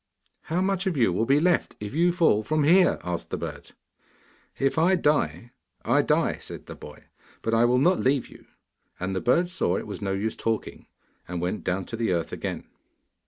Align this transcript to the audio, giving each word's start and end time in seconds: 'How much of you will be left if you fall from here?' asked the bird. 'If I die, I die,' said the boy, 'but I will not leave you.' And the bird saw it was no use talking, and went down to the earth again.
'How 0.45 0.61
much 0.61 0.87
of 0.87 0.97
you 0.97 1.13
will 1.13 1.27
be 1.27 1.39
left 1.39 1.75
if 1.79 1.93
you 1.93 2.11
fall 2.11 2.41
from 2.41 2.63
here?' 2.63 2.97
asked 3.03 3.29
the 3.29 3.37
bird. 3.37 3.69
'If 4.57 4.79
I 4.79 4.95
die, 4.95 5.51
I 5.85 6.01
die,' 6.01 6.39
said 6.39 6.65
the 6.65 6.73
boy, 6.73 7.03
'but 7.43 7.53
I 7.53 7.65
will 7.65 7.77
not 7.77 7.99
leave 7.99 8.27
you.' 8.27 8.47
And 8.99 9.15
the 9.15 9.21
bird 9.21 9.47
saw 9.47 9.77
it 9.77 9.85
was 9.85 10.01
no 10.01 10.13
use 10.13 10.35
talking, 10.35 10.87
and 11.27 11.39
went 11.39 11.63
down 11.63 11.85
to 11.85 11.95
the 11.95 12.13
earth 12.13 12.31
again. 12.33 12.65